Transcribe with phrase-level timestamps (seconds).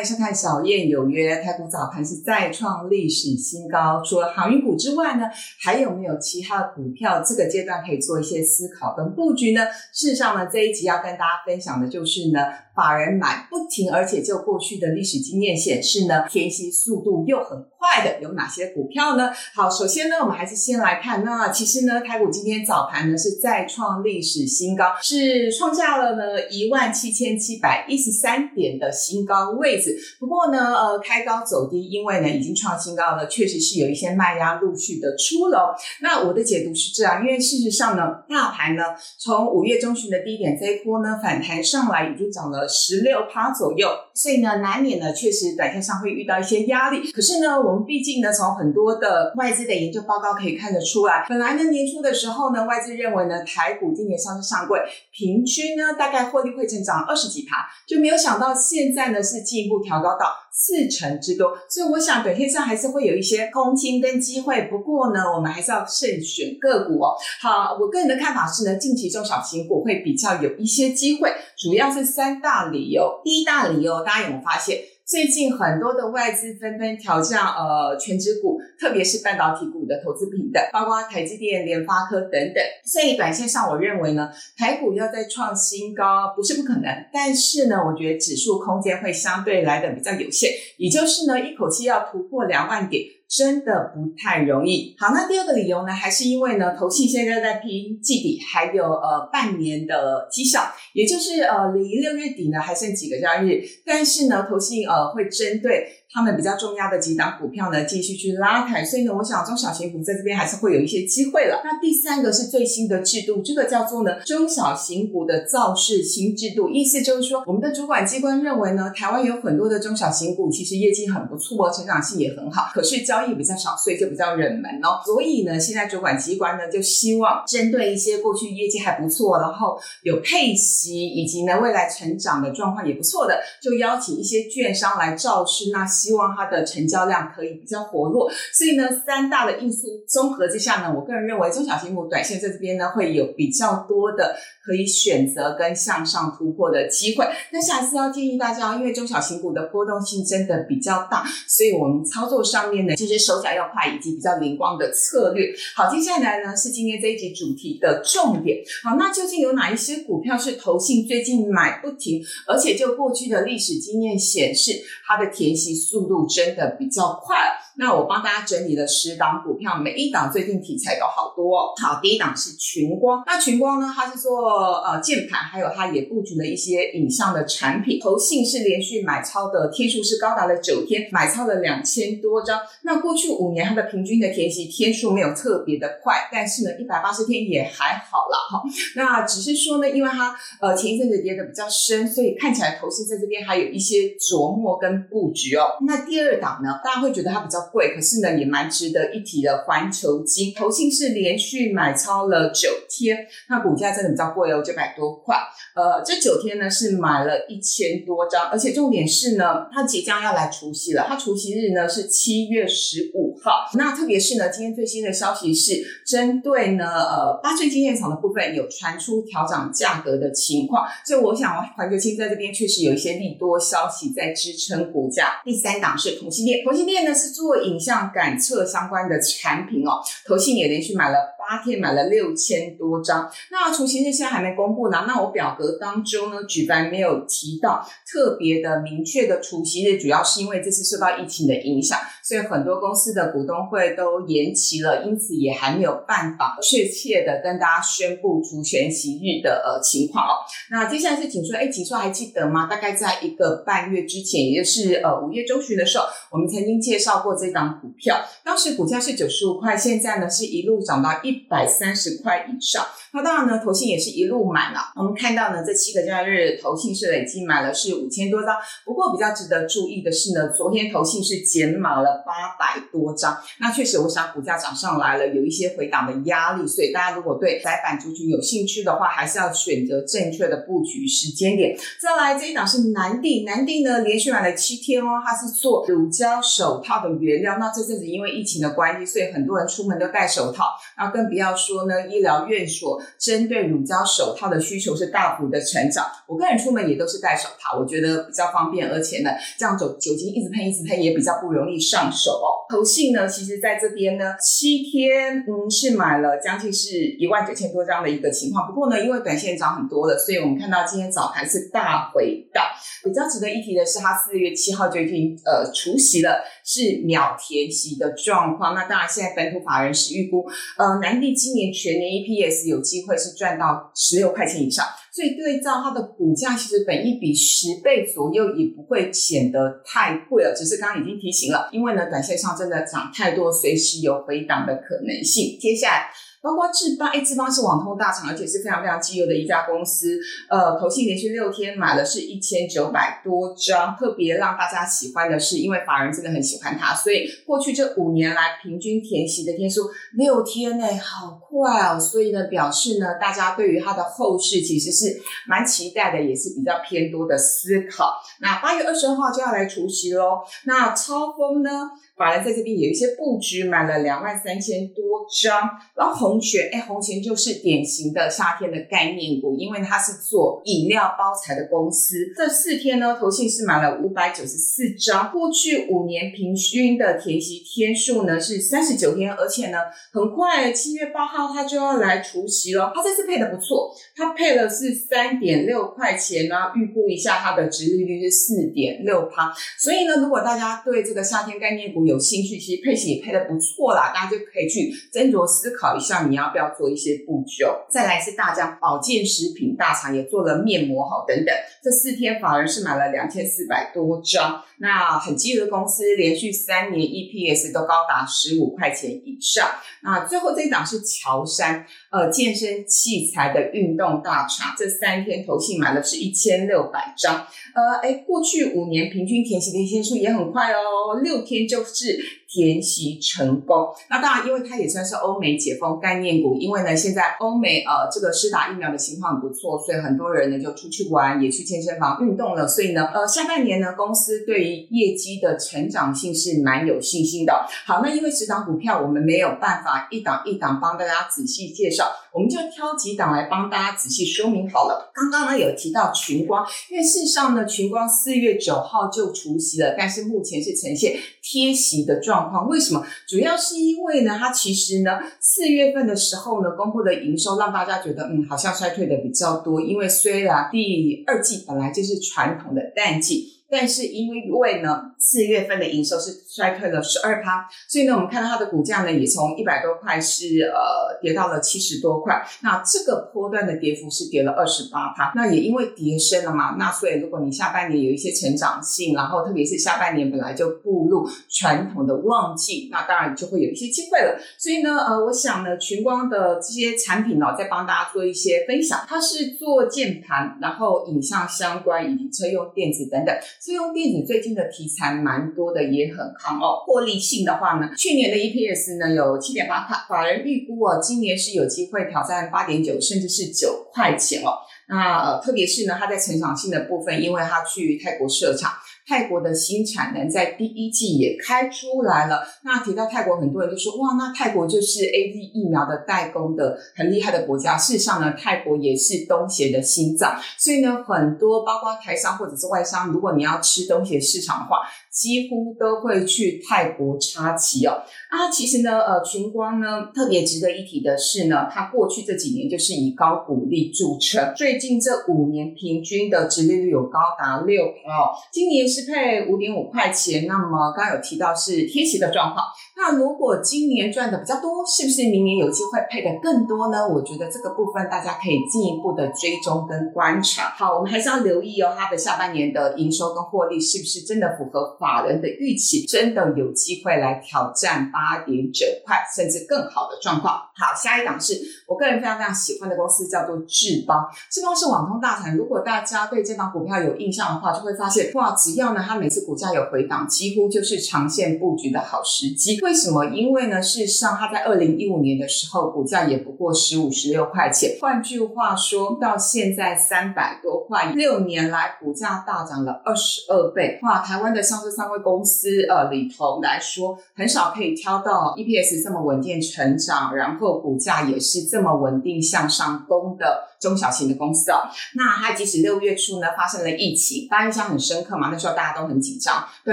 [0.00, 1.42] 迎收看小燕有约。
[1.42, 5.24] 台股早盘是再创历史新高，除了航运股之外呢，
[5.58, 7.22] 还有没有其他的股票？
[7.22, 9.66] 这个阶段可以做一些思考跟布局呢？
[9.92, 12.40] 事实上呢，这一集要跟大家分享的就是呢，
[12.74, 19.30] 法人买不停，而且就过去的历史经验显示呢，填息速度又很快的有哪些股票呢？
[19.54, 29.89] 好，首先呢，我们还是先来看，那其实呢，台股今天早盘呢是再创历史新高，是创下了呢一万七千七百一十三点的新高位置。
[30.18, 35.60] 不过呢，呃，开高走低，因为呢已经创新高了，确实是有一些卖压陆续的出笼。
[36.00, 38.82] 那我的解读是这样，因为事实上呢，大盘呢
[39.18, 47.10] 从五月中旬的低点这一波呢反弹上来，已经涨了十六趴左右，所以呢难免呢确实短线上会遇到一些压力。
[47.10, 54.78] 可是呢，我们毕竟呢从很多的外资的研究报告可以看得出来，本来呢年初的时候呢，外资认为呢台股今年上市上柜
[55.12, 59.79] 平均呢大概获利会成长二十几趴，就没有想到现在呢是进一步。
[59.82, 64.68] 调高到四成之多，所以我想短线上还是会有一些空间跟机会。
[64.70, 67.14] 不过呢，我们还是要慎选个股哦。
[67.40, 73.20] 好，我个人的看法是呢，近期中小型股会比较有一些机会，主要是三大理由。
[73.24, 74.78] 第一大理由，大家有没有发现？
[75.10, 82.62] 最近很多的外资纷纷调降呃全指股，特别是半导体股的投资品的，包括台积电、联发科等等。
[82.84, 93.02] 所以短线上，我认为呢，台股要再创新高不是不可能，但是呢，我觉得指数空间会相对来的比较有限，也就是呢，一口气要突破两万点。
[93.30, 94.96] 真的不太容易。
[94.98, 105.86] 好，那第二个理由呢，还是因为呢，投信现在在拼季底，还有呃半年的绩效，也就是呃离六月底呢还剩几个交易日，但是呢，投信呃会针对。
[106.12, 111.62] 他们比较重要的几档股票呢，继续去拉抬，所以呢，我想中小型股在这边还是会有一些机会了。
[111.62, 125.00] 那第三个是最新的制度，这个叫做呢中小型股的造势新制度，意思就是说，我们的主管机关认为呢，台湾有很多的中小型股其实业绩很不错，成长性也很好，可是交交易比较少，所以就比较冷门哦。
[125.04, 135.86] 所以呢，现在主管机关呢就希望针对一些过去业绩还不错，然后有配息以及呢未来成长的状况也不错的，就邀请一些券商来造势那。
[135.90, 147.26] 希望它的成交量可以比较活络，所以呢，三大的因素综合之下呢，我个人认为中小型股短线在这边呢会有比较多的可以选择跟向上突破的机会。
[147.52, 155.52] 那下次要建议大家，因为中小型股的波动性真的比较大，所以我们操作上面呢，就手脚要快以及比较灵光的策略。
[155.74, 158.58] 好，接下来呢是今天这一集主题的重点。
[158.84, 164.72] 好，那究竟有哪一些股票是投信最近买不停，而且就过去的历史经验显示，
[165.06, 165.70] 它的填息。
[165.80, 167.36] 速度真的比较快。
[167.80, 171.74] 那我帮大家整理了十档股票，每一档最近题材都好多。
[171.80, 173.22] 好，第一档是群光。
[173.26, 174.50] 那群光呢，它是做
[174.82, 177.98] 呃键盘，还有它也布局了一些影像的产品。
[177.98, 182.60] 投信是连续买超的天数是高达了九天，买超了两千多张。
[182.82, 188.62] 那过去五年它的平均的填息天数没有特别的快，但是呢，一百八十天也还好了哈。
[188.94, 195.78] 那只是说呢，因为它呃前一阵子跌的比较深，所以看起来投信在这边还有一些琢磨跟布局哦。
[195.86, 197.69] 那第二档呢，大家会觉得它比较。
[197.72, 199.64] 贵，可是呢也蛮值得一提的。
[199.66, 205.36] 环球金投信是连续买超了九天，那股价真的比较贵哦，九百多块。
[205.74, 211.04] 呃，这九天呢是买了一千多张，而且重点是呢，它即将要来除夕了。
[211.06, 213.68] 它除夕日呢是七月十五号。
[213.74, 225.40] 那特别是呢，今天最新的消息是，针对呢呃八寸晶圆厂的部分有传出调涨价格的情况，所以我想环球金在这边确实有一些利多消息在支撑股价。
[225.44, 231.36] 第三档是同性恋，同性恋呢是做影像感测相关的产品哦，投信也连续买了。
[231.50, 235.04] 八天买了六千多张，那除夕日现在还没公布呢。
[235.08, 250.46] 那我表格当中呢，举办没有提到特别的明确的除夕日，主要是因为这次受到疫情的影响，所以很多公司的股东会都延期了，因此也还没有办法确切的跟大家宣布除权息日的呃情况哦。
[250.70, 252.68] 那接下来是请说，哎，请说还记得吗？
[252.70, 261.39] 大概在一个半月之前，也就是呃五月中旬的时候，我们曾经介绍过这张股票，当时股价是九十五块，现在呢是一路涨到一。
[261.48, 262.84] 百三十块以上。
[263.12, 264.80] 那当然呢，投信也是一路买了。
[264.94, 268.54] 我们看到呢，这七个交易日投信是累计买了是五千多张。
[268.84, 273.36] 不过比较值得注意的是呢，昨天投信是减码了八百多张。
[273.58, 276.66] 那确实，我想股价涨上来了，有一些回档的压力。
[276.68, 281.76] 所以大家如果对窄板族群有兴趣的话，还是要选择正确的布局时间点。
[282.00, 287.56] 再来这一档是南地，南地呢连续买了七天哦，它是做乳胶手套的原料。
[287.58, 290.66] 那这阵子因为疫情的关系，所以很多人出门都戴手套，
[290.96, 296.06] 然后跟更不要说呢，医疗院所针对乳胶手套的需求是大幅的成长。
[296.26, 302.64] 我个人出门也都是戴手套，我觉得比较方便，而且呢，这样走酒精一直喷一直喷也比较不容易上手哦。
[302.70, 308.66] 投信呢，其实在这边呢，七天嗯是买了将近是一万九千多张的一个情况。
[308.66, 312.64] 不过呢，因为短线涨很多了，所以我们看到今天早盘是大回档。
[313.02, 318.74] 比较值得一提的是，它四月七号就已经呃除息了，是秒填息的状况。
[318.74, 320.46] 那当然，现在本土法人是预估，
[320.76, 324.84] 呃，南地今年全年 EPS 有机会是赚到十六块钱以上。
[325.10, 330.54] 所以对照它的股价，其实本一比十倍左右也不会显得太贵了。
[330.54, 335.58] 只是刚刚已经提醒了，因为呢，短线上真的涨太多，随时有回档的可能性。
[335.58, 336.10] 接下来。
[336.42, 340.18] 包括智邦，哎，智邦是网通大厂，而且是非常非常绩优的一家公司。
[340.48, 349.82] 呃，投信连续六天买了是一千九百多张，特别让大家喜欢的是，因为法人真的很喜欢它，所以过去这五年来平均填息的天数
[350.14, 351.98] 六天呢，好快哦。
[351.98, 358.14] 所以呢，表示呢，大家对于它的后市其实是蛮期待的，也是比较偏多的思考。
[358.40, 360.38] 那八月二十二号就要来除息喽。
[360.64, 361.70] 那超风呢？
[362.16, 365.70] 法人在这边有一些布局，买了两万三千多张。
[365.96, 372.30] 然后红泉，哎，红泉就是典型的夏天的概念股，因为它是做饮料包材的公司。
[372.36, 375.32] 这四天呢，投信是买了五百九十四张。
[375.32, 379.78] 过去五年平均的填息天数呢是三十九天，而且呢，
[380.12, 382.92] 很快七月八号他就要来除息了。
[382.94, 389.52] 他这次配的不错，他配了是三点六块钱呢，预估一下它的值利率是四点六趴。
[389.78, 397.64] 所以呢，如果大家对这个夏天概念股，有兴趣，其实配息也配的不错啦，大家就可以去斟酌思考一下，你要不要做一些布局。
[397.90, 409.68] 再来是大疆保健食品大厂也做了面膜好等等，这四天反而是买了两千四百多张，那很基的公司，连续三年 EPS 都高达十五块钱以上。
[410.02, 417.46] 那最后这一档是乔山，呃，健身器材的运动大厂，这三天投信买了是一千六百张。
[417.74, 422.18] 呃，哎，过去五年平均填写的天数也很快哦，六天就是
[422.50, 423.86] 填息成功。
[424.10, 432.68] 那当然，因为它也算是欧美解封概念股，因为呢，现在欧美呃这个施打疫苗的情况很不错，所以很多人呢就出去玩，也去健身房运动了。
[432.68, 437.66] 所以呢，呃，下半年呢，公司对于业绩的成长性是蛮有信心的。
[437.86, 445.10] 好，那因为十档股票我们没有办法一档一档帮大家仔细介绍，我们就挑几档来帮大家仔细说明好了。
[445.14, 447.60] 刚刚呢有提到群光，因为事实上呢。
[447.70, 452.68] 群光四月九号就除息了，但是目前是呈现贴息的状况。
[452.68, 453.04] 为什么？
[453.28, 459.80] 主要是因为呢，它其实呢，四月份的时候呢，公布的营收让大家觉得，嗯，好像衰退的比较多。
[459.80, 463.59] 因为虽然第二季本来就是传统的淡季。
[463.70, 472.44] 但是因为呢，四月份的营收是衰退了十二趴，所以呢，我们看到它的股价呢也从一百多块是呃跌到了七十多块。
[472.62, 475.32] 那这个波段的跌幅是跌了二十八趴。
[475.36, 484.40] 那也因为跌深了嘛，那所以如果你下半年有一些成长性，然后特别是下半年本来就步入传统的旺季，那当然就会有一些机会了。
[484.58, 489.04] 所以呢，呃，我想呢，群光的这些产品呢，再帮大家做一些分享。
[489.06, 493.34] 它是做键盘，然后影像相关以及车用电子等等。
[493.60, 496.82] 自用电子最近的题材蛮多的，也很夯哦。
[496.86, 504.56] 获利性的话呢，去年的 EPS 呢有七点八块，法人预估哦，今年是有机会挑战八点九，甚至是九块钱哦。
[504.88, 508.72] 那呃，特别是呢，它在成长性的部分，因为它去泰国设厂。
[509.10, 512.46] 泰国的新产能在第一季也开出来了。
[512.62, 520.38] 那提到泰国，很多人就说：“哇，那泰国就是 A D 疫苗的代工的很厉害的国家。”事实上呢，泰国也是东协的心脏。
[520.56, 524.76] 所以呢，很多包括台商或者是外商，如果你要吃东协市场的话，
[525.20, 527.92] 几乎都会去泰国插旗哦。
[528.30, 540.46] 啊，其实呢，呃，群光呢特别值得一提的是呢，它过去这几年就是以高股利著称，最近这五年平均的殖利率有高达六哦，今年是配五点五块钱。
[540.46, 542.64] 那么刚刚有提到是贴息的状况，
[542.96, 547.06] 那如果今年赚的比较多，是不是明年有机会配的更多呢？
[547.06, 550.70] 我觉得这个部分大家可以进一步的追踪跟观察。
[550.78, 558.10] 好，我们还是要留意哦，它的下半年的营收跟获利是不是真的符合法法人的预期，真的有机会来挑战。
[558.12, 560.54] 八点九块，甚至更好的状况。
[560.54, 561.54] 好，下一档是
[561.86, 564.28] 我个人非常非常喜欢的公司，叫做智邦。
[564.50, 572.78] 智邦是网通大厂，如果大家对这档股票有印象的话，就会发现哇，只要呢它每次股价有回档，几乎就是长线布局的好时机。
[572.82, 573.24] 为为什么？
[573.26, 577.96] 因为呢，事实上它在二零一五年的时候，股价也不过十五、十六块钱。
[578.00, 584.00] 换句话说，到现在三百多块，六年来股价大涨了二十二倍。
[584.02, 593.69] 哇，台湾的上市三位公司呃里头来说，很少可以挑到 EPS 这么稳定成长，然后股价也是这么稳定向上攻的。
[593.80, 594.84] 中小型的公司哦，
[595.14, 598.50] 那它即使六月初呢发生了疫情，大家印象很深刻嘛？
[598.52, 599.92] 那时候大家都很紧张，都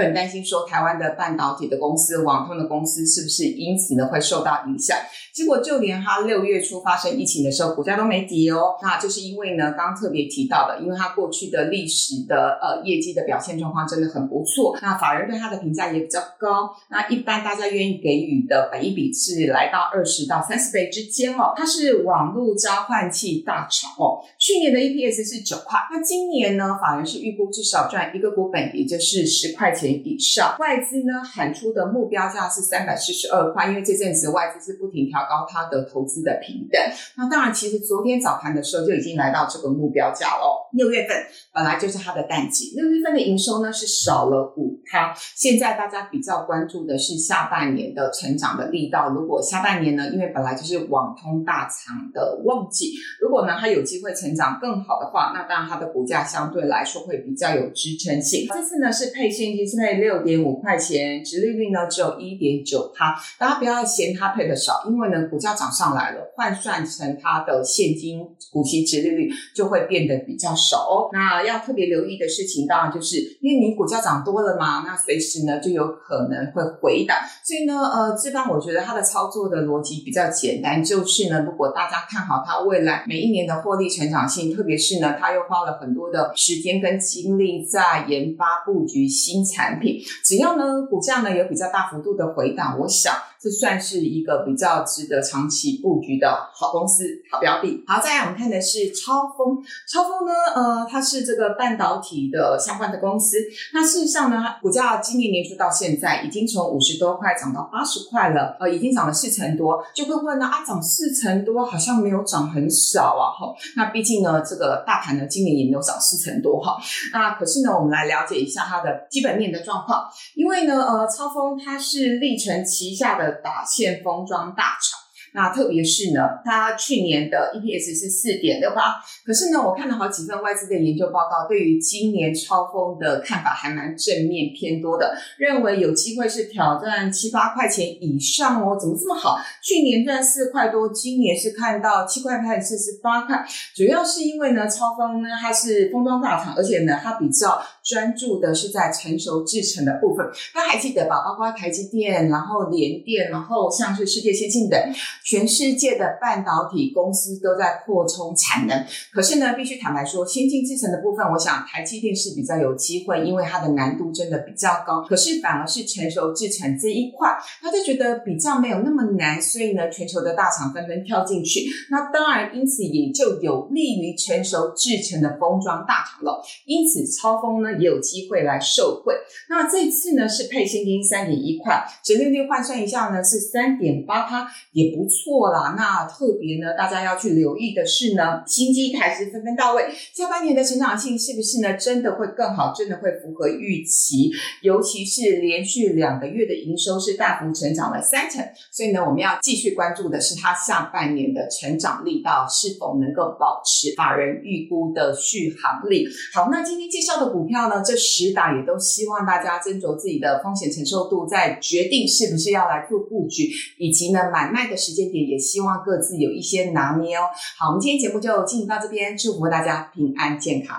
[0.00, 4.96] 很担心说台湾的半导体的公司、网通的公司是不是因此呢会受到影响？
[5.32, 8.74] 结果就连它六月初发生疫情的时候，股价都没跌哦。
[8.82, 16.74] 那就是因为呢，刚刚特别提到的，因为它过去的历史的呃业绩的表现状况真的很不错，那法人对它的评价也比较高。
[16.90, 21.52] 那一般大家愿意给予的本益比是来到二十到三十倍之间哦。
[21.56, 23.66] 它是网络交换器大
[23.98, 26.78] 哦，去年的 EPS 是九块，那今年呢？
[26.80, 30.56] 法人是预估至少赚一个股本，也就是十块钱以上。
[30.58, 36.80] 外资呢喊出的目标价是三百四十二块，因为这阵子外资是不停调高它的投资的平等。
[37.16, 40.68] 那当然，其实昨天早盘的时候就已经来到这个目标价了。
[40.72, 41.16] 六月份
[41.52, 45.14] 本来就是它的淡季，六月份的营收呢是少了五趴。
[45.34, 49.08] 现在大家比较关注的是下半年的成长的力道。
[49.08, 58.46] 如果下半年呢，因为本来就是网通大厂的旺季，如果呢它有机会成长更好的话，那当然它的股价相对来说会比较有支撑性。
[58.48, 63.14] 这次呢是配现金，是配六点五块钱，殖利率呢只有一点九趴。
[63.38, 68.20] 大家不要嫌它配的少，因为呢股价涨上来了，换算成它的现金
[68.50, 71.10] 股息殖利率就会变得比较少哦。
[71.12, 77.16] 那要特别留意的事情，当然就是因为你股价涨多了嘛，那随时呢就有可能会回档。
[77.44, 93.14] 所以呢，呃，这方我觉得它的操作的逻辑比较简单，就是呢，如果大家看好它未来每一年的获利成长性，特别是呢，他又花了很多的时间跟精力在研发布局新产品，只要呢股价呢有比较大幅度的回档，我想。
[93.40, 97.84] 这算是一个比较值得长期布局的好公司、好标的。
[97.86, 99.62] 好，再来我们看的是超风。
[99.88, 103.36] 超风呢，呃，它是这个半导体的相关的公司。
[103.72, 109.84] 那事实上呢，股价今年年初到现在已经从五十多块涨到八十块了，呃，已经涨了四成多。
[109.94, 113.54] 就会问呢，啊，涨四成多好像没有涨很少啊，哈。
[113.76, 116.76] 那毕竟呢，这个大盘呢今年也没有涨四成多哈。
[117.12, 120.04] 那可是呢，我们来了解一下它的基本面的状况，
[120.34, 123.27] 因为呢，呃，超风它是历程旗下的。
[123.32, 125.00] 打线封装大厂。
[125.34, 128.94] 那特别是呢，它去年的 EPS 是四点六八，
[129.26, 138.78] 可是呢，我看了好几份外资的研究报告，对于今年超风的看法还蛮正面偏多的，认为有机会是挑战七八块钱以上哦。
[138.80, 139.38] 怎么这么好？
[139.62, 150.26] 去年赚四块多，今年是看到七块半四十八块，主要是因为呢，超风呢它是封装大厂，而且呢它比较专注的是在成熟制程的部分。
[150.54, 151.22] 大家还记得吧？
[151.24, 154.78] 包括台积电，然后联电，然后像是世界先进等。
[155.24, 165.02] 全世界的半导体公司都在扩充产能，可是呢，必须坦白说，先进制程的部分，我想台积电是比较有机会，因为它的难度真的比较高。
[165.08, 167.30] 可是反而是成熟制程这一块，
[167.62, 171.66] 大家觉得比较没有那么难，所以呢，全球的大厂纷纷跳进去。
[171.90, 176.42] 那当然，因此也就有利于成熟制程的封装大厂了。
[176.66, 179.14] 因此，超风呢也有机会来受惠。
[179.48, 185.48] 那这次呢是配现金三点一块，折利率换算一下呢是三点八趴，也不错。
[185.52, 194.30] 啦，那特别呢，大家要去留意的是呢，新机台是纷纷到位，下半年的成长性是不是呢，真的会更好，真的会符合预期？
[194.62, 206.06] 尤其是连续两个月的营收是大幅成长了三成，所以呢，我们要继续关注的是它下半年的成长力道是否能够保持法人预估的续航力。
[206.34, 215.18] 好，那今天介绍的股票呢，这十档也都希望大家斟酌自己的风险承受度，在决定是不是要来做布局，以及呢买卖的时间点。
[215.28, 217.24] 也希望各自有一些拿捏哦。
[217.58, 220.78] 好，我们今天节目就进行到这边，祝福大家平安健康。